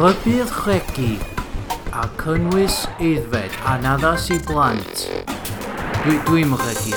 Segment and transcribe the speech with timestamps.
[0.00, 1.18] Rybydd Rhegi
[1.92, 5.02] a cynnwys eiddfed a naddas i blant.
[6.00, 6.96] Dwi, dwi'n Rhegi.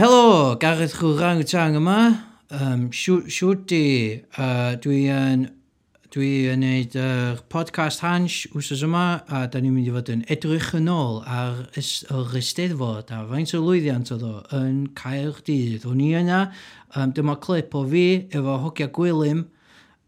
[0.00, 1.98] Helo, Gareth Chwrang y Tang yma.
[2.48, 3.84] Um, Siwt di,
[4.38, 5.50] uh, dwi yn
[6.12, 10.10] Dwi yn gwneud yr uh, podcast Hans wsos yma a da ni'n mynd i fod
[10.12, 14.90] yn edrych yn ôl ar ys, yr ysteddfod a faint o lwyddiant oedd o yn
[14.98, 15.86] cael dydd.
[15.88, 16.42] O'n i yna,
[16.92, 19.46] um, dyma clip o fi efo hogia gwylym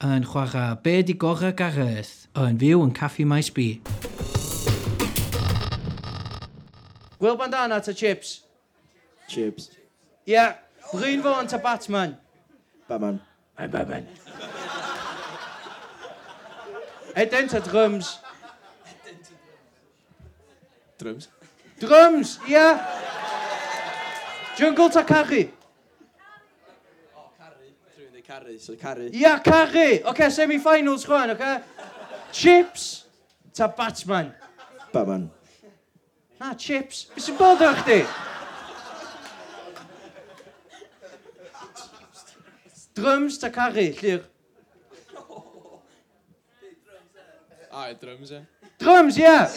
[0.05, 3.81] yn chwarae Be di gorau Gareth yn fyw yn Caffi Maes B.
[7.17, 8.43] Wil bandana ta chips?
[9.33, 9.71] Chips.
[10.29, 10.53] Ia, yeah,
[10.93, 12.19] Bryn Fawn ta Batman?
[12.93, 13.23] Batman.
[13.57, 14.05] I'm Batman.
[17.15, 18.19] Head into drums.
[20.99, 21.29] Drums?
[21.79, 22.51] Drums, ia.
[22.51, 23.01] Yeah.
[24.57, 25.49] Jungle ta caru?
[27.17, 29.09] O, Carri Dwi'n dweud caru, so caru.
[29.11, 29.87] Ia, yeah, caru.
[30.01, 31.41] Oce, okay, semi-finals chwan, oce?
[31.41, 31.57] Okay?
[32.33, 33.05] Chips
[33.55, 34.35] ta Batman?
[34.93, 35.31] Batman.
[36.41, 37.07] Na, chips.
[37.15, 38.03] Be sy'n bod o'ch di?
[42.95, 44.23] Drums ta caru, llir.
[47.77, 48.41] Ah, drums, e.
[48.79, 49.23] Drums, ie!
[49.23, 49.51] Yeah.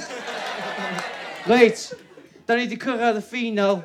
[1.45, 1.93] Reit,
[2.47, 3.83] da ni wedi cyrraedd y ffinal.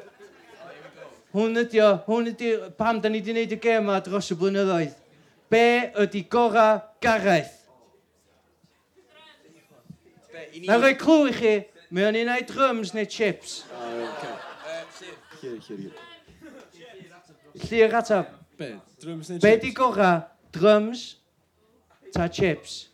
[1.37, 4.37] Hwn ydi o, hwn ydi, pam da ni wedi gwneud y gem yma dros y
[4.41, 4.95] blynyddoedd.
[5.53, 5.67] Be
[6.01, 6.65] ydi gora
[7.05, 7.59] Gareth?
[10.65, 11.53] Na roi clw i chi,
[11.93, 13.59] mae o'n un ai drums neu chips.
[17.67, 18.33] Llyr atab.
[18.57, 18.71] Be?
[18.97, 19.45] Drums neu chips?
[19.45, 20.15] Be di gora?
[20.57, 21.05] Drums
[22.17, 22.87] ta chips?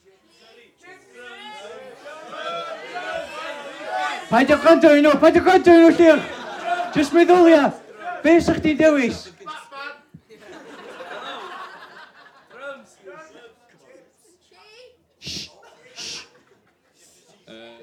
[4.28, 6.18] Paid o'ch gwrando i nhw, paid o'ch gwrando i nhw llir.
[6.92, 7.72] Just meddwlia.
[8.20, 9.30] Be sa'ch di dewis?
[17.48, 17.80] Uh,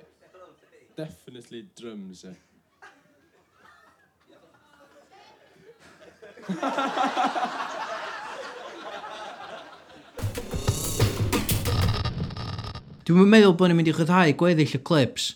[0.95, 2.35] definitely drums, eh?
[13.05, 15.31] Dwi'n meddwl bod ni'n mynd i chyddhau gweddill y clips,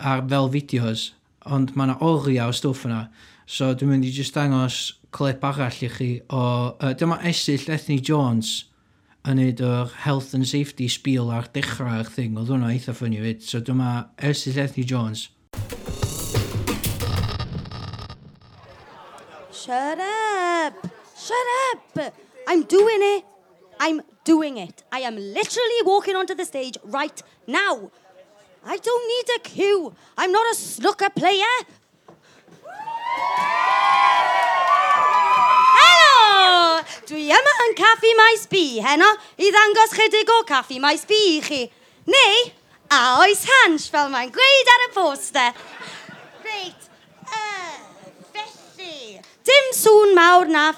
[0.00, 1.10] ar fel fideos,
[1.44, 3.04] ond mae yna oriau o stwff yna.
[3.50, 4.80] So dwi'n mynd i just dangos
[5.14, 6.42] clip arall i chi o...
[6.78, 8.52] Uh, dyma esill Ethni Jones
[9.28, 12.38] yn neud o'r health and safety spiel ar dechrau'r thing.
[12.38, 13.42] Oedd hwnna eitha ffynnu fyd.
[13.44, 13.90] So dyma
[14.30, 15.28] esill Ethni Jones.
[19.60, 20.86] Shut up!
[21.18, 22.14] Shut up!
[22.48, 23.24] I'm doing it!
[23.80, 24.82] I'm doing it.
[24.92, 27.90] I am literally walking onto the stage right now.
[28.64, 29.94] I don't need a cue.
[30.18, 31.56] I'm not a snooker player.
[35.80, 36.84] Helo!
[37.08, 39.08] Dwi yma yn Caffi Maes B heno
[39.40, 41.62] i ddangos chydig o Caffi Maes B i chi.
[42.10, 42.44] Neu,
[42.92, 45.64] a oes hans fel mae'n gweud ar y poster.
[46.44, 46.88] Reit,
[47.24, 47.74] uh,
[48.36, 50.68] felly, dim sŵn mawr na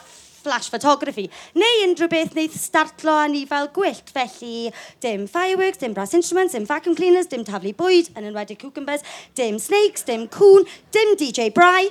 [0.43, 4.13] flash photography, neu unrhyw beth wneud startlo a ni fel gwyllt.
[4.15, 4.71] Felly,
[5.05, 9.05] dim fireworks, dim brass instruments, dim vacuum cleaners, dim taflu bwyd, yn enwedig cucumbers,
[9.39, 11.91] dim snakes, dim cwn, dim DJ Bry,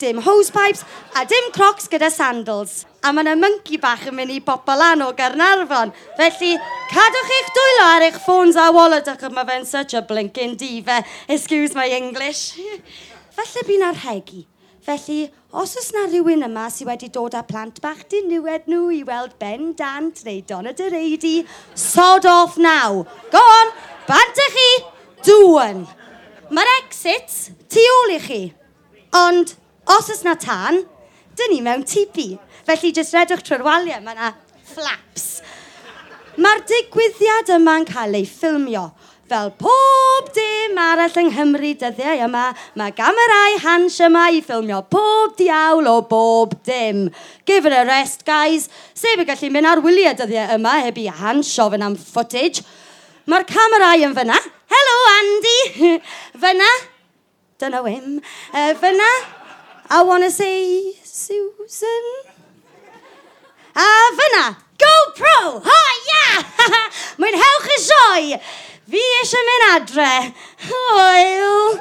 [0.00, 0.84] dim hosepipes,
[1.16, 2.84] a dim crocs gyda sandals.
[3.04, 5.92] A mae yna monkey bach yn mynd i bobl lan o Garnarfon.
[6.18, 6.54] Felly,
[6.92, 11.02] cadwch eich dwylo ar eich ffôns a wallet ac mae fe'n such a blinking diva.
[11.28, 12.56] Excuse my English.
[13.36, 14.44] Falle bu'n arhegu.
[14.80, 18.86] Felly, os oes na rhywun yma sydd wedi dod â plant bach dyn niwed nhw
[18.96, 21.42] i weld Ben Dant neu Donna Dereidi,
[21.76, 23.04] sod off now.
[23.34, 23.74] Go on,
[24.08, 24.68] bant chi,
[25.28, 25.84] dŵan.
[26.48, 27.36] Mae'r exit
[27.68, 28.40] tu ôl i chi.
[29.20, 29.52] Ond,
[29.84, 30.80] os oes na tan,
[31.36, 32.30] dyn ni mewn tipi.
[32.64, 34.32] Felly, jyst redwch trwy'r waliau, mae yna
[34.72, 35.28] flaps.
[36.40, 38.88] Mae'r digwyddiad yma'n cael ei ffilmio.
[39.30, 45.36] Fel pob dim arall yng Nghymru dyddiau yma, mae gamerau hans yma i ffilmio pob
[45.38, 47.04] diawl o bob dim.
[47.46, 48.66] Give it a rest, guys.
[48.90, 52.64] Sef y gallu mynd ar wyliau dyddiau yma heb i hans ofyn am footage.
[53.30, 54.38] Mae'r camerau yn fyna.
[54.74, 55.92] Helo, Andy!
[56.46, 56.72] fyna.
[57.62, 58.16] Dyna wym.
[58.50, 59.12] Uh, fyna.
[59.94, 62.10] I wanna say Susan.
[63.78, 63.86] A
[64.18, 64.44] fyna.
[64.80, 65.62] GoPro!
[65.62, 66.26] Ha, ia!
[66.32, 66.98] Yeah!
[67.20, 68.42] Mwynhewch y sioe!
[68.90, 70.12] fi eisiau mynd adre.
[70.66, 71.78] Hwyl!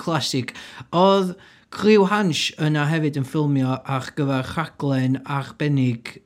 [0.00, 0.54] Classic.
[0.90, 1.34] Oedd
[1.74, 6.16] Cliw Hans yna hefyd yn ffilmio ar gyfer rhaglen arbennig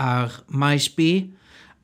[0.00, 1.08] ar Maes B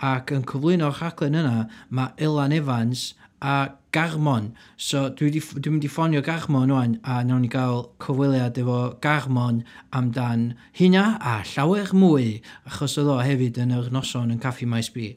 [0.04, 3.08] ac yn cyflwyno'r rhaglen yna mae Ilan Evans
[3.40, 3.56] a
[3.96, 4.50] Garmon.
[4.76, 9.62] So dwi wedi mynd i ffonio Garmon o'n a nawn ni gael cyfwiliad efo Garmon
[9.96, 14.92] amdan hynna a llawer mwy achos oedd o hefyd yn yr noson yn Caffi Maes
[14.92, 15.14] B.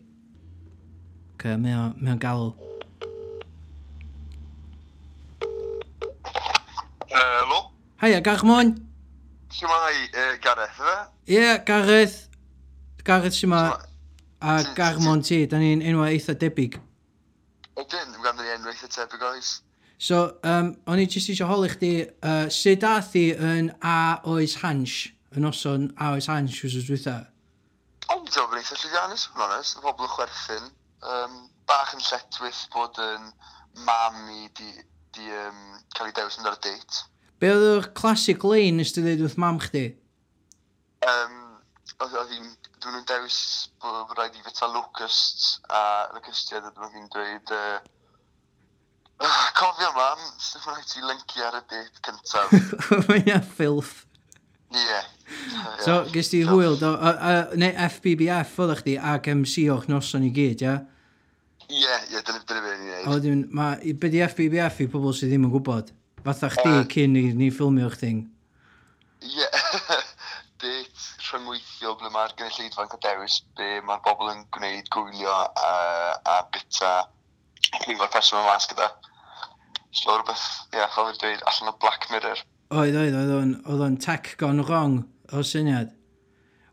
[1.35, 2.53] Okay, mae o'n galw.
[7.11, 7.61] Helo?
[7.99, 8.77] Haia, Garmon!
[9.51, 10.97] Siwmai, uh, Gareth, efe?
[11.27, 12.29] Ie, yeah, Gareth.
[13.03, 13.71] Gareth, siwmai.
[14.39, 16.77] A Garmon ti, da ni'n enwa eitha debyg.
[17.79, 19.49] Ydyn, dwi'n ganddo ni enw eitha tebyg oes.
[19.99, 20.17] So,
[20.47, 21.91] um, o'n i jyst eisiau holi chdi,
[22.27, 24.95] uh, sut dath i yn A oes hans,
[25.35, 27.15] yn noson A oes hans, wrth dwytha?
[28.11, 30.67] Ond o'n eitha llwyddiannus, yn onest, y bobl yn chwerthin.
[31.13, 31.37] Um,
[31.69, 33.29] bach yn lletwyth bod yn
[33.87, 34.71] mam i di,
[35.15, 35.63] di um,
[35.95, 37.05] cael ei dewis yn ar y date.
[37.39, 39.85] Be oedd yr classic lein ysdi dweud wrth mam chdi?
[41.07, 41.37] Um,
[42.03, 43.39] oedd hi'n dwi'n nhw'n dewis
[43.83, 45.81] bod rhaid i fyta locusts a
[46.15, 47.79] locustiaid a dwi'n dweud uh,
[49.59, 52.53] cofio mam, sy'n rhaid ti lyncu ar y date cyntaf.
[53.09, 53.97] Mae'n ffilth.
[54.69, 55.01] Ie.
[55.81, 60.27] So, gys ti hwyl, do, a, a, neu FBBF oedd chdi ac MC o'ch noson
[60.27, 60.75] i gyd, ia?
[61.69, 63.05] Ie, ie, dyna beth ni'n ei.
[63.09, 65.91] Oedden, mae, be di FBBF i pobl sydd ddim yn gwybod?
[66.25, 68.23] Fatha chdi cyn i ni ffilmio'ch thing?
[69.25, 69.49] Ie
[71.29, 75.71] rhyngweithio ble mae'r gynulleidfa'n cael dewis be mae'r bobl yn gwneud gwylio a,
[76.33, 76.91] a bita
[77.85, 78.89] cyngor person yn mas gyda.
[79.91, 82.43] So rhywbeth, ie, yeah, fel dweud, allan o Black Mirror.
[82.69, 83.33] Oedd, oedd,
[83.65, 85.01] oedd o'n tech gone wrong
[85.33, 85.91] o syniad.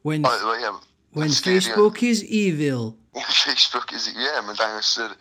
[0.05, 0.79] When, oedd, oedd, yeah.
[1.17, 2.95] When Facebook is evil.
[3.45, 5.17] Facebook is, ie, yeah, mae'n dangos yr,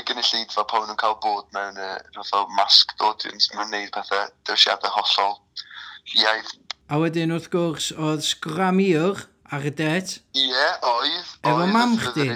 [0.00, 4.30] y gynulleidfa pan nhw'n cael bod mewn y rhywbeth o masked audience, mae'n neud pethau
[4.48, 5.36] dewisiadau hollol
[6.16, 6.50] iaith
[6.84, 9.22] A wedyn wrth gwrs oedd sgramiwr
[9.56, 10.18] ar y det.
[10.36, 11.30] Ie, yeah, oedd.
[11.40, 12.26] Efo oedd, mam chdi.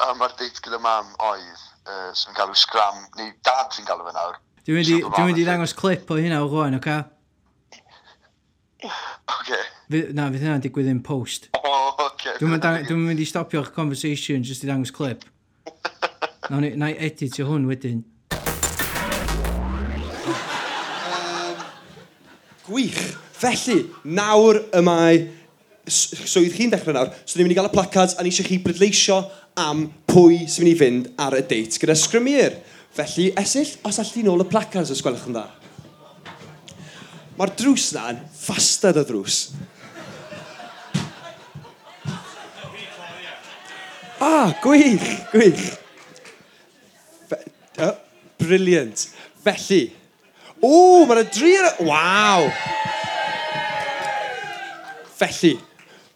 [0.00, 4.14] Am ar det gyda mam oedd, uh, sy'n galw sgram, neu dad fi'n galw fe
[4.16, 4.38] nawr.
[4.64, 6.96] Dwi'n mynd i ddangos clip o hynna o rwan, oce?
[8.88, 9.60] Oce.
[10.16, 11.50] Na, fydd hynna'n digwydd yn post.
[11.60, 11.74] O,
[12.06, 12.38] oce.
[12.40, 15.28] Dwi'n mynd i stopio'r conversation just i ddangos clip.
[16.48, 18.00] Na i, na i editio hwn wedyn.
[22.64, 23.23] Gwych!
[23.44, 25.16] Felly, nawr y mae
[25.84, 28.56] swydd chi'n dechrau nawr, so ni'n mynd i gael y placards a ni eisiau chi
[28.64, 29.18] bleidleisio
[29.60, 32.56] am pwy sy'n mynd i fynd ar y date gyda sgrymir.
[32.96, 35.44] Felly, esill, os allwn ni nôl y placards os gwelwch yn dda.
[37.36, 39.42] Mae'r drws na'n ffastad o drws.
[44.24, 45.66] Ah, gwych, gwych.
[47.28, 47.42] Fe,
[47.84, 47.92] oh,
[48.40, 49.04] brilliant.
[49.44, 49.82] Felly,
[50.64, 51.58] o, mae'n y dri...
[51.84, 52.48] Waw!
[55.14, 55.54] Felly,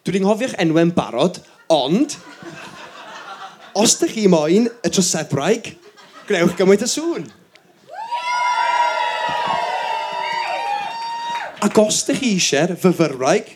[0.03, 1.39] dwi wedi nghofio'ch enwau'n barod,
[1.71, 2.17] ond...
[3.79, 5.69] Os ydych chi moyn y trosebraig,
[6.27, 7.29] gnewch gymaint y sŵn.
[11.63, 13.55] Ac os ydych chi eisiau'r fyfyrraig,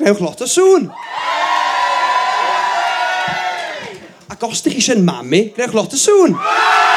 [0.00, 0.90] gnewch lot o sŵn.
[4.32, 6.34] Ac os ydych chi eisiau'n mamu, gnewch lot o sŵn.
[6.34, 6.89] Yeah!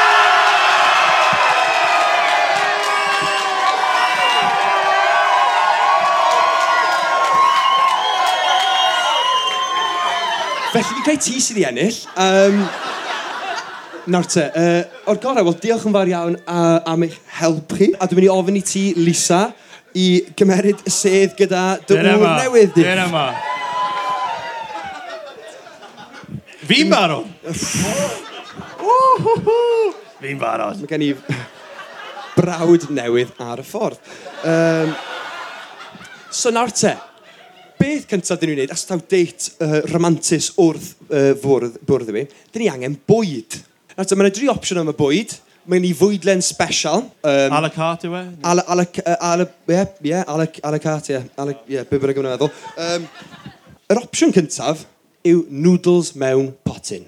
[10.84, 11.98] chi wedi cael ti sydd i ennill.
[12.20, 12.60] Um,
[14.04, 17.88] Nawr te, uh, o'r gorau, wel, diolch yn fawr iawn uh, am eich help chi.
[17.96, 19.46] A dwi'n mynd i ofyn i ti, Lisa,
[19.96, 22.84] i gymeryd y sedd gyda dy ŵr newydd di.
[22.84, 23.24] Dyna ma.
[26.64, 27.28] Fi'n barod.
[30.20, 30.80] Fi'n barod.
[30.82, 31.10] Mae gen i
[32.34, 34.12] brawd newydd ar y ffordd.
[34.44, 34.94] Um,
[36.28, 36.92] so nawr te,
[37.80, 42.16] beth cyntaf dyn ni'n gwneud, os taw deit uh, romantis wrth uh, fwrdd, bwrdd i
[42.16, 43.58] mi, dyn ni angen bwyd.
[43.94, 45.36] Nawr, mae yna dri opsiwn am y bwyd.
[45.70, 47.06] Mae ni fwydlen special.
[47.24, 48.24] Um, a la carte, yw e?
[48.44, 51.20] A la, a la, a la, ie, ie, a la, a carte, ie.
[51.40, 52.50] A la, ie, be bynnag meddwl.
[52.84, 53.06] Um,
[53.88, 54.82] yr opsiwn cyntaf
[55.24, 57.06] yw noodles mewn potyn.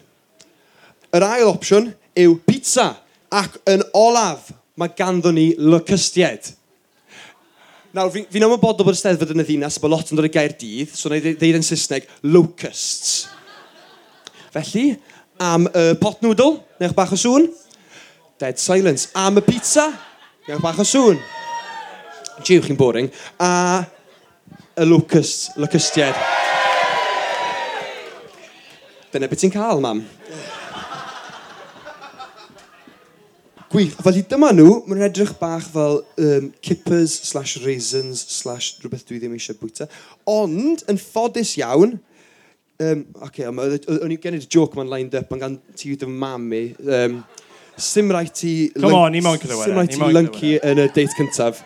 [1.12, 2.94] Yr ail opsiwn yw pizza.
[3.34, 4.48] Ac yn olaf,
[4.80, 6.54] mae ganddo ni lycystied.
[7.96, 10.30] Nawr, fi'n fi ymwybodol bod y steddfod yn y ddinas, bod lot yn dod y
[10.34, 13.22] gair dydd, so na i ddeud yn Saesneg, locusts.
[14.52, 14.90] Felly,
[15.40, 17.46] am y pot noodle, newch bach o sŵn.
[18.36, 19.08] Dead silence.
[19.16, 19.86] Am y pizza,
[20.44, 21.22] newch bach o sŵn.
[22.44, 23.08] Jiw, chi'n boring.
[23.40, 23.80] A
[24.76, 26.20] y locust, locustiaid.
[29.14, 30.04] Dyna beth ti'n cael, mam.
[33.76, 33.92] Gwych.
[34.00, 39.34] Felly dyma nhw, mae'n edrych bach fel um, kippers slash raisins slash rhywbeth dwi ddim
[39.36, 39.84] eisiau bwyta.
[40.32, 41.92] Ond, yn ffodus iawn,
[42.80, 46.62] um, okay, o'n i gennyf joke ma'n lined up, ma'n gan ti yw dy mami.
[46.88, 47.20] Um,
[47.76, 48.70] Sim rai ti...
[48.72, 49.68] Come on, ni moyn cydawera.
[49.68, 51.60] Sim rai ti lunky yn y date cyntaf.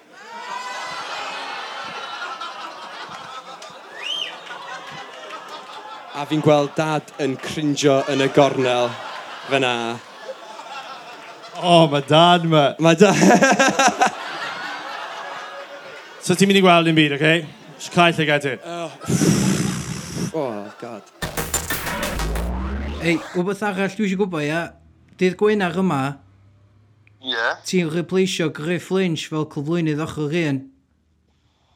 [6.19, 8.91] A fi'n gweld dad yn crinjo yn y gornel
[9.47, 9.77] fyna.
[11.59, 12.75] Oh, o, mae dad yma.
[12.79, 13.17] Mae dad...
[16.25, 17.21] so ti'n mynd i gweld yn byd, oce?
[17.21, 17.39] Okay?
[17.81, 18.53] Just cael lle gael ti.
[18.65, 18.91] Oh,
[20.39, 21.03] oh god.
[23.01, 24.63] Ei, wbeth arall dwi eisiau gwybod, ia?
[25.21, 26.03] Dydd Gwenar yma,
[27.21, 27.33] Ie.
[27.33, 27.53] Yeah.
[27.69, 30.57] ti'n replaceio Griff Lynch fel cyflwynydd ochr un.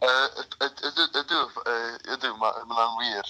[0.04, 1.40] Ydw,
[2.14, 3.24] ydw, mae'n wir.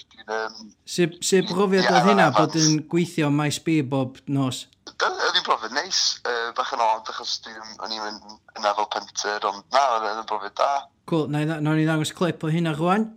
[0.87, 4.57] Sut brofiad oedd hynna bod yn gweithio maes B bob nos?
[5.03, 9.43] Oedd hi'n brofiad neis, uh, bach yn od, achos o'n i'n mynd yna fel pentyr,
[9.49, 10.69] ond na, oedd e, hi'n brofiad da.
[11.11, 13.09] Cool, na, na, na ni ddangos clip o hynna rwan.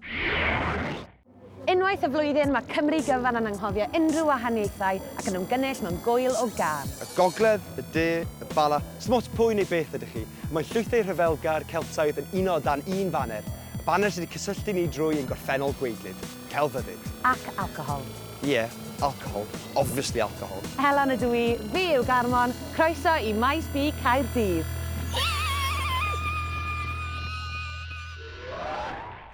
[1.68, 6.38] Unwaith y flwyddyn mae Cymru gyfan yn anghofio unrhyw wahaniaethau ac yn ymgynnull mewn gwyl
[6.40, 6.88] o gar.
[6.88, 10.24] Y gogledd, y de, y bala, smot pwy neu beth ydych chi.
[10.50, 13.52] Mae llwythau rhyfelgar Celtaidd yn uno dan un faner.
[13.76, 17.12] Y baner sydd wedi cysylltu ni drwy yn gorffennol gweidlyd, celfyddyd.
[17.28, 18.02] Ac alcohol.
[18.44, 18.70] Ie, yeah,
[19.02, 19.46] alcohol.
[19.74, 20.62] Obviously alcohol.
[20.78, 24.66] Helen ydw i, fi yw Garmon, croeso i Maes B Caerdydd.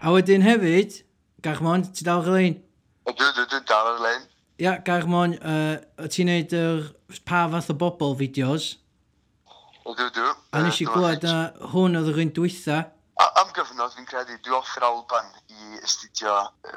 [0.05, 1.03] A wedyn hefyd,
[1.45, 2.57] Garmon, ti dal rhywun?
[3.05, 4.25] Ydw, ydw, ydw, dal rhywun.
[4.65, 6.89] Ia, Garmon, uh, ti'n neud yr
[7.29, 8.71] pa fath o bobl fideos?
[9.85, 10.33] Ydw, ydw.
[10.57, 11.39] A nes i glwad na
[11.75, 12.81] hwn oedd yr un dwytha.
[13.15, 16.33] A, am gyfnod fi'n credu, dwi off yr Alban i astudio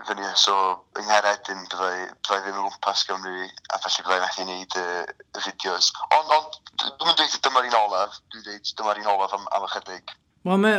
[0.06, 0.54] fyny, so
[1.00, 5.90] yng Ngheredin byddai, byddai ddim yn gwmpas Gymru, a felly byddai methu wneud y fideos.
[6.14, 6.46] Ond on,
[6.84, 10.14] dwi'n dweud dyma'r un olaf, dwi'n dweud dyma'r un olaf am, am ychydig.
[10.46, 10.76] Wel, me,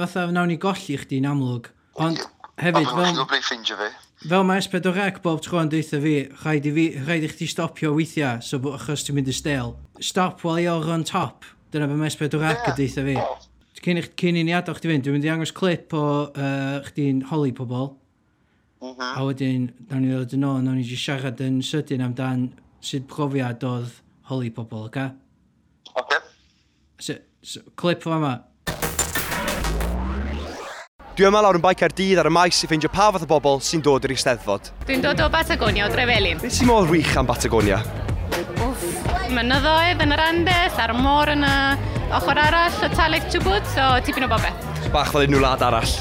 [0.00, 1.68] fatha nawn ni golli chdi yn amlwg,
[2.00, 2.24] ond
[2.64, 2.80] hefyd...
[2.80, 3.22] Ond fel...
[3.36, 3.92] Fel ffeindio fi.
[4.24, 7.92] Fel mae S4C bob tro yn deitha fi, rhaid i, fi, rhaid i chdi stopio
[7.98, 9.76] weithiau, so achos ti'n mynd i stel.
[10.00, 11.44] Stop while you're on top.
[11.74, 13.20] Dyna beth mae S4C yn deitha fi.
[13.20, 13.48] Oh
[13.80, 17.24] cyn, cyn i ni adael chdi fynd, dwi'n mynd i angos clip o uh, chdi'n
[17.30, 17.92] holi pobl.
[18.82, 18.94] Uh mhm.
[18.98, 19.16] -huh.
[19.16, 22.50] A wedyn, nawn ni ddod yn ôl, nawn ni jyst siarad yn sydyn amdan
[22.82, 24.00] sut profiad oedd
[24.30, 25.10] holi pobl, oce?
[25.94, 26.18] Oce.
[26.98, 28.40] So, so, clip o yma.
[31.12, 33.58] Dwi yma lawr yn bai Caerdydd ar y maes i ffeindio pa fath o bobl
[33.60, 34.70] sy'n dod i'r Eisteddfod.
[34.88, 36.40] Dwi'n dod o Batagonia o Drefelin.
[36.40, 37.82] Beth sy'n modd wych am Batagonia?
[38.56, 38.86] Wff,
[39.28, 41.52] mynyddoedd yn yr Andes, ar y môr yna,
[42.12, 44.66] ochr arall o talent ti'n gwybod, so tipyn o bobeth.
[44.92, 45.92] Bach fel unrhyw lad arall?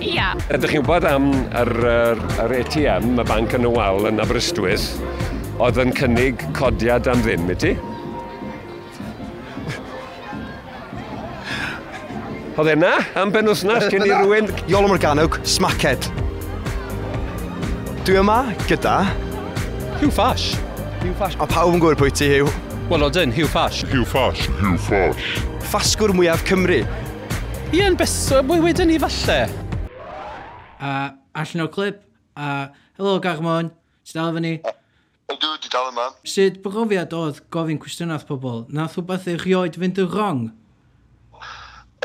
[0.00, 0.30] Ia.
[0.54, 1.26] Ydych chi'n gwybod am
[1.58, 4.86] yr, yr, yr ATM, y banc yn y wal yn Aberystwyth,
[5.58, 7.74] oedd yn cynnig codiad am ddim, i ti?
[12.60, 14.50] Oedd e yna am ben wythnos cyn i rhywun...
[14.70, 16.10] Iol Morganwg, smaced.
[18.06, 19.00] Dwi yma gyda...
[20.00, 20.52] Hugh Fash.
[21.02, 21.36] Hugh Fash.
[21.42, 22.69] A pawb yn gwybod pwy ti, Hugh.
[22.90, 23.84] Wel odyn, Hugh Fash.
[23.84, 24.48] Hugh Fash.
[24.58, 25.26] Hugh Fash.
[25.62, 26.80] Ffasgwr mwyaf Cymru.
[27.70, 29.44] Ian, beth, mwy wedyn ni falle.
[30.82, 30.88] A
[31.38, 32.00] allan o clip,
[32.34, 33.68] a helo Garmon,
[34.02, 34.56] ti dal efo ni?
[35.30, 36.08] Ydw, di dal yma.
[36.26, 38.64] Sut brofiad oedd gofyn cwestiynaeth pobl?
[38.74, 40.40] Nath rhywbeth erioed fynd yn wrong?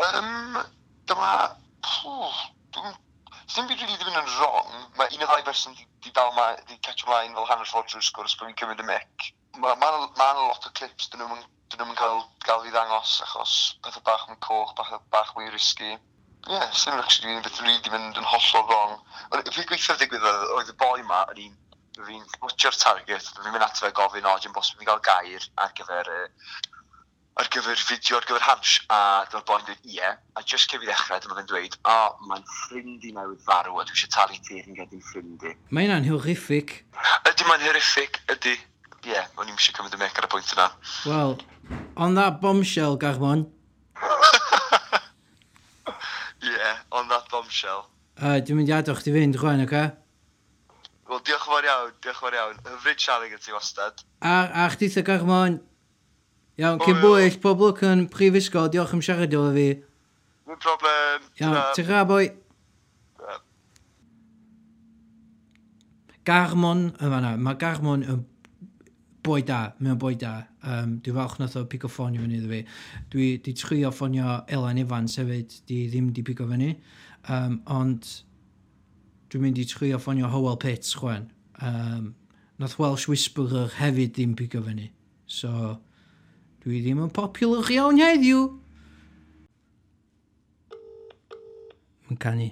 [0.05, 0.59] Um,
[1.09, 1.31] dyma...
[3.55, 4.69] Dim byd rili ddim yn wrong.
[4.99, 7.89] Mae un o ddau berson di, di dal ma, di catch ymlaen fel hanner ffordd
[7.89, 9.31] drwy'r sgwrs, bod fi'n cymryd y mic
[9.63, 11.43] mae ma, ma lot o clips dyn nhw'n
[11.73, 15.95] dyn nhw'n cael, cael fi ddangos achos pethau bach yn coch, bach, bach mwy risky.
[16.45, 18.99] Ie, yeah, sy'n actually un beth rydw i mynd yn hollol wrong.
[19.49, 21.55] Fi gweithio'r digwydd oedd y boi ma yn un
[22.03, 25.71] fi'n glwtio'r target, fi'n mynd ato fe gofyn, o, Jim Bos, fi'n cael gair ar
[25.77, 26.73] gyfer, uh,
[27.39, 28.99] ar gyfer fideo, ar gyfer hans, a
[29.31, 30.19] dyma'r boi'n dweud, ie, yeah.
[30.35, 33.79] a just cyn fi ddechrau, dyma fe'n dweud, o, oh, mae'n ffrind i mewn farw,
[33.79, 35.55] a dwi eisiau talu ti'r yn gedi'n ffrind i.
[35.75, 36.77] Mae'n anhyriffic.
[37.31, 38.57] Ydy, mae'n hyriffic, ydy
[39.05, 40.65] ie, yeah, o'n i'n eisiau cymryd y mec ar y pwynt yna.
[41.05, 41.35] Wel,
[42.01, 43.45] on that bombshell, Garmon.
[46.41, 47.85] yeah, on that bombshell.
[48.17, 49.69] Uh, dwi'n mynd i adwch di fynd, chwain, oce?
[49.69, 49.93] Okay?
[51.05, 52.61] Wel, diolch yn fawr iawn, diolch yn fawr iawn.
[52.71, 54.05] Hyfryd siarad gyda ti wastad.
[54.25, 55.59] A, a chdi sa Garmon.
[56.57, 59.67] Iawn, cyn bwyll, pob lwc yn prifysgol, diolch am siarad efo fi.
[60.49, 61.29] No problem.
[61.43, 62.23] Iawn, ti'n rha, boi.
[66.25, 67.35] Garmon yn fanna.
[67.37, 68.23] Mae Garmon yn
[69.25, 70.33] boi da, mae o'n boi da.
[70.65, 72.61] Um, dwi falch nath o pigo ffonio fyny iddo fi.
[73.13, 76.75] Dwi di trio ffonio Elan Evans hefyd, di ddim di pigo fyny.
[77.33, 78.09] Um, ond
[79.33, 81.29] dwi'n mynd i trio ffonio Howell Pitts chwan.
[81.65, 82.13] Um,
[82.61, 84.91] nath Welsh Whisperer hefyd ddim pigo fyny.
[85.25, 85.79] So,
[86.63, 88.45] dwi ddim yn popular iawn heddiw.
[92.05, 92.51] Mae'n canu.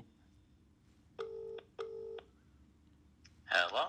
[3.54, 3.86] Hello.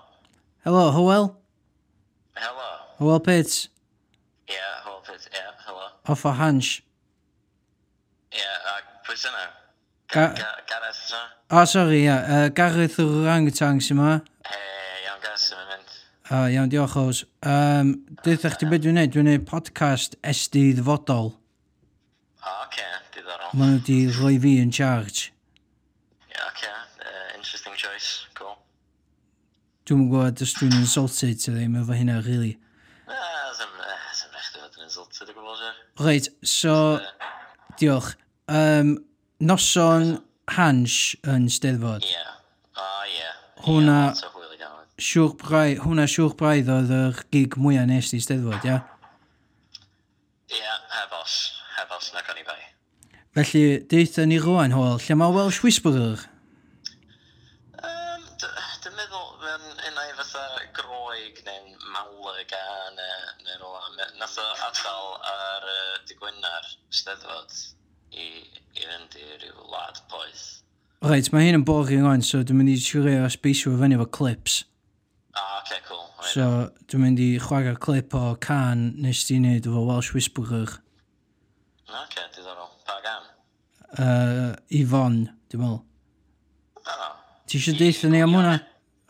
[0.61, 1.44] Hello, Howell.
[2.97, 3.67] Hywel Pits?
[4.47, 5.89] Ie, yeah, Hywel Pits, ie, yeah, helo.
[6.07, 6.79] Off o Hansh?
[8.31, 9.49] Ie, yeah, a pwy sy'n yna?
[10.13, 12.13] Gareth sy'n O, sori, ie.
[12.15, 14.13] Uh, Gareth o'r rangtang sy'n ma.
[14.47, 14.61] E,
[15.03, 15.91] iawn, Gareth sy'n mynd.
[16.29, 17.25] O, uh, iawn, diolch oes.
[17.43, 17.91] Um,
[18.23, 21.33] Dwi'n chdi beth dwi'n neud, dwi'n neud podcast SD ddyfodol.
[21.35, 23.51] O, oce, okay, diddorol.
[23.59, 25.33] Maen nhw wedi rhoi fi yn charge.
[26.29, 26.71] Ie, yeah, oce,
[27.03, 28.55] uh, interesting choice, cool.
[29.83, 32.55] Dwi'n gwybod os dwi'n insulted to ddim efo hynna, really.
[35.99, 36.99] Reit, so,
[37.79, 38.17] diolch.
[38.51, 38.97] Um,
[39.39, 40.19] noson
[40.51, 42.03] Hans yn Steddfod.
[42.03, 42.23] Ie.
[42.75, 43.29] O, ie.
[43.63, 43.99] Hwna...
[44.99, 48.81] Siwr braidd, hwnna siwr braidd oedd yr gig mwyaf nes i Steddfod, ia?
[50.51, 51.39] Ie, hefos.
[51.77, 52.59] Hefos na gan i bai.
[53.39, 56.27] Felly, deitha ni rwan, hwyl, lle mae Welsh Whisperer?
[66.95, 67.57] steddfod
[68.15, 68.27] i,
[68.75, 70.45] i fynd i ryw lad poeth.
[71.05, 74.63] Reit, mae hyn yn boring o'n, so dwi'n mynd i siwrio speisio fyny efo clips.
[75.35, 76.05] Ah, okay, cool.
[76.17, 76.31] Right.
[76.31, 76.47] So,
[76.89, 80.77] dwi'n mynd i chwarae clip o can nes ti wneud efo Welsh Whisperer.
[81.91, 82.71] Na, okay, diddorol.
[82.87, 83.27] Pa gan?
[83.99, 84.49] Uh,
[84.79, 85.81] Yvonne, dwi'n meddwl.
[86.85, 87.11] Oh.
[87.45, 88.57] Ti eisiau deitha ni am hwnna?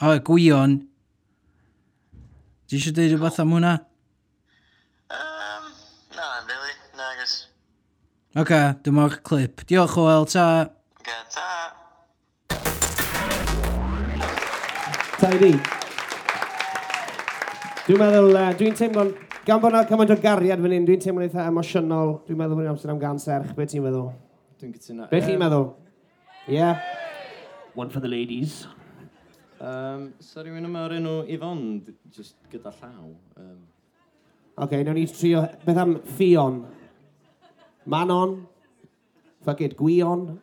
[0.01, 0.79] O, oh, gwion.
[2.65, 3.77] Ti eisiau deud rhywbeth am hwnna?
[8.35, 9.61] Oce, okay, dyma'r clip.
[9.63, 10.67] Diolch o el, ta.
[10.99, 11.43] Oce, ta.
[15.21, 15.53] Tairi.
[17.85, 19.15] Dwi'n meddwl, uh, dwi'n teimlo'n...
[19.47, 22.11] Gan bod yna cymaint o gariad fan hyn, dwi'n teimlo'n eitha emosiynol.
[22.27, 23.55] Dwi'n meddwl bod ni'n amser am gan serch.
[23.55, 24.11] Be ti'n meddwl?
[24.59, 25.07] Dwi'n gytuno.
[25.15, 25.71] Be chi'n meddwl?
[26.51, 26.83] Yeah.
[27.71, 28.65] One for the ladies.
[29.63, 33.15] Um, so rhywun yma o'r enw Yvonne, just gyda llaw.
[33.39, 33.61] Um...
[34.57, 35.47] Oce, okay, nawn ni trio...
[35.63, 36.65] Beth am Fion?
[37.85, 38.47] Manon.
[39.45, 40.39] Fuck it, Gwion.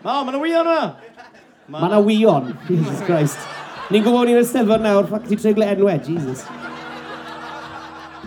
[0.00, 0.84] O, mae yna wion yna!
[1.70, 3.38] Ma' na wion, Jesus Christ.
[3.90, 6.44] Ni'n gwybod ni'n ystafell nawr, ffac ti treiglo enwau, Jesus.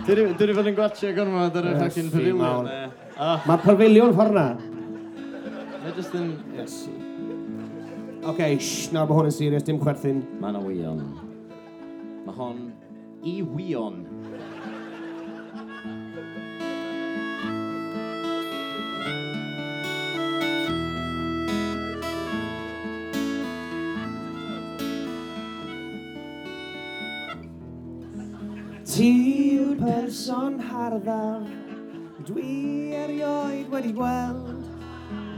[0.04, 2.38] Dwi wedi dwi bod yn gwachio gormod ar y Yes, fucking fi pavilion.
[2.38, 2.68] mawr.
[2.68, 3.10] e.
[3.16, 4.46] O, Mae'r pafiliwn ffordd na.
[5.84, 6.30] mae jyst yn...
[8.24, 10.22] Oce, shh, na, bod hwn yn serious, dim chwerthin.
[10.40, 11.00] Mae yna wion.
[12.28, 12.60] Mae hon
[13.24, 13.98] i wion.
[28.94, 29.06] Ti
[29.58, 31.48] yw'r person harddaf
[32.28, 34.68] Dwi erioed wedi gweld.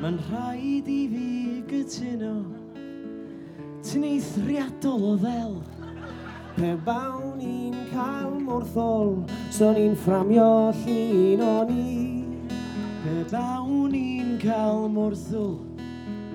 [0.02, 1.28] Mae'n rhaid i fi
[1.70, 2.34] gytuno.
[3.80, 5.54] Ti'n eithriadol o ddel.
[6.58, 9.14] Pe bawn i'n cael mwrthol
[9.48, 10.50] So'n ni'n fframio
[10.82, 11.96] llun o ni.
[13.06, 15.56] Pe bawn i'n cael mwrthol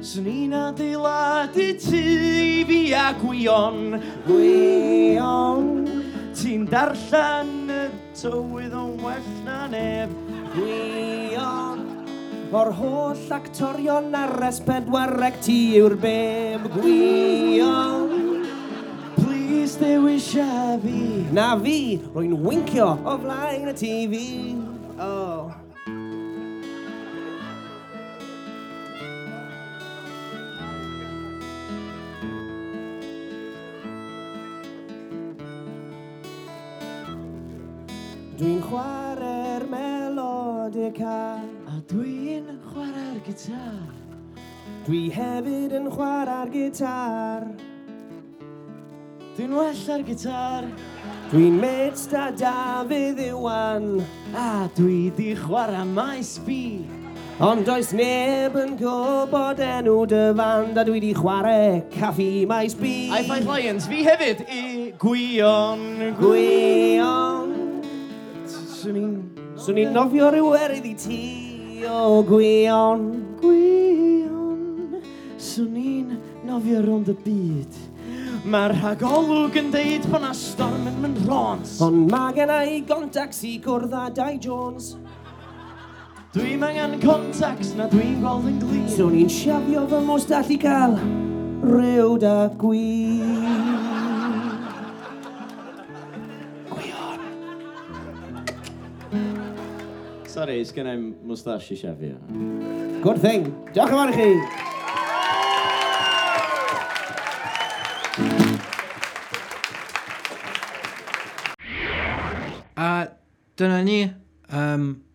[0.01, 2.01] Swn i'n adeiladu tu
[2.65, 5.80] fi a gwion Gwion
[6.41, 7.81] ti'n darllen y
[8.17, 10.13] tywydd o'n well na neb.
[10.55, 11.83] Gwion
[12.51, 18.17] O'r holl actorion ar S4 ti yw'r beb Gwion
[19.21, 20.99] Please dewis a fi.
[21.31, 21.79] Na fi,
[22.15, 24.23] rwy'n wincio o flaen y TV
[24.97, 25.60] Oh
[38.71, 41.41] chwarae'r melodica.
[41.67, 43.89] A dwi'n chwarae'r gitar.
[44.85, 47.49] Dwi hefyd yn chwarae'r gitar.
[49.35, 50.69] Dwi'n well ar gitar.
[51.31, 53.99] Dwi'n mates da Dafydd Iwan.
[54.35, 56.87] A dwi di chwarae maes fi.
[57.41, 63.09] Ond does neb yn gwybod enw dy fan Da dwi di chwarae caffi maes bi.
[63.11, 64.65] A'i Fight Lions fi hefyd i
[65.01, 65.87] gwion.
[66.21, 67.40] Gwion.
[68.81, 69.17] Swn i'n...
[69.61, 71.17] Swn i'n nofio rhyw erydd i ti
[71.85, 73.03] o gwion,
[73.37, 74.95] gwion.
[75.37, 76.15] Swn i'n
[76.47, 77.77] nofio rond y byd.
[78.49, 81.75] Mae'r rhagolwg yn deud bod na storm yn mynd rons.
[81.85, 84.95] Ond mae gen i gontacts i gwrdd â Dai Jones.
[86.33, 88.87] Dwi'n angen contacts na dwi'n gweld yn glin.
[88.95, 90.97] Swn i'n siafio fy mwstall i cael
[91.67, 93.70] rhyw da gwyn.
[100.41, 102.15] Sorry, sgan i'n moustache i shafio.
[103.03, 103.43] Good thing.
[103.75, 104.31] Diolch yn fawr i chi.
[112.73, 113.13] A
[113.61, 113.99] dyna ni.
[114.49, 115.05] Um,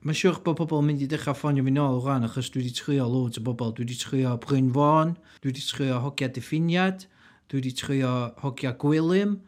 [0.00, 2.72] Mae'n siwr bod pobl yn mynd i ddechrau ffonio fi nôl rhan, achos dwi wedi
[2.80, 3.76] trio loads o bobl.
[3.76, 5.12] Dwi wedi trio Bryn Fawn,
[5.42, 7.04] dwi wedi trio Hogia Diffiniad,
[7.52, 9.42] dwi wedi trio Hogia Gwylym,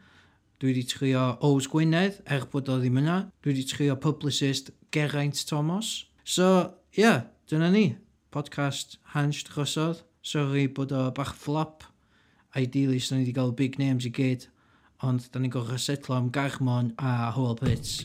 [0.61, 3.17] Dwi wedi trio Ows Gwynedd, er bod o ddim yna.
[3.43, 6.05] Dwi wedi trio publicist Geraint Thomas.
[6.23, 6.49] So,
[6.93, 7.85] ie, yeah, dyna ni.
[8.33, 10.03] Podcast Hans Drosodd.
[10.23, 11.83] Sorry bod o bach flop.
[12.55, 14.47] Ideally, sy'n ni wedi cael big names i gyd.
[15.03, 18.03] Ond, da ni'n gorfod setlo am Garmon a Howell Pits.